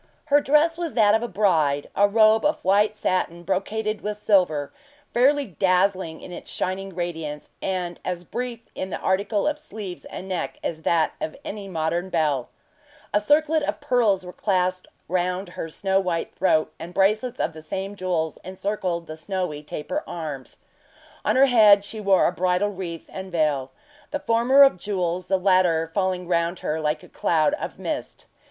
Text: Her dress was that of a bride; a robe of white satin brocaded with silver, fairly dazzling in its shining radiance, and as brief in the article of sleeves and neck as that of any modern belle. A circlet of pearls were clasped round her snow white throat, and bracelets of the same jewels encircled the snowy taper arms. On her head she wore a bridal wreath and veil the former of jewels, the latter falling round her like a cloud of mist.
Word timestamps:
Her 0.33 0.41
dress 0.41 0.79
was 0.79 0.95
that 0.95 1.13
of 1.13 1.21
a 1.21 1.27
bride; 1.27 1.87
a 1.95 2.07
robe 2.07 2.43
of 2.43 2.65
white 2.65 2.95
satin 2.95 3.43
brocaded 3.43 4.01
with 4.01 4.17
silver, 4.17 4.73
fairly 5.13 5.45
dazzling 5.45 6.21
in 6.21 6.31
its 6.31 6.49
shining 6.49 6.95
radiance, 6.95 7.51
and 7.61 7.99
as 8.03 8.23
brief 8.23 8.61
in 8.73 8.89
the 8.89 8.97
article 8.97 9.47
of 9.47 9.59
sleeves 9.59 10.05
and 10.05 10.27
neck 10.27 10.57
as 10.63 10.81
that 10.81 11.13
of 11.21 11.35
any 11.45 11.67
modern 11.67 12.09
belle. 12.09 12.49
A 13.13 13.19
circlet 13.19 13.61
of 13.61 13.79
pearls 13.79 14.25
were 14.25 14.33
clasped 14.33 14.87
round 15.07 15.49
her 15.49 15.69
snow 15.69 15.99
white 15.99 16.33
throat, 16.33 16.73
and 16.79 16.95
bracelets 16.95 17.39
of 17.39 17.53
the 17.53 17.61
same 17.61 17.95
jewels 17.95 18.37
encircled 18.43 19.05
the 19.05 19.15
snowy 19.15 19.61
taper 19.61 20.03
arms. 20.07 20.57
On 21.23 21.35
her 21.35 21.45
head 21.45 21.85
she 21.85 22.01
wore 22.01 22.25
a 22.25 22.31
bridal 22.31 22.69
wreath 22.69 23.05
and 23.13 23.31
veil 23.31 23.71
the 24.09 24.19
former 24.19 24.63
of 24.63 24.79
jewels, 24.79 25.27
the 25.27 25.37
latter 25.37 25.91
falling 25.93 26.27
round 26.27 26.61
her 26.61 26.81
like 26.81 27.03
a 27.03 27.07
cloud 27.07 27.53
of 27.53 27.77
mist. 27.77 28.25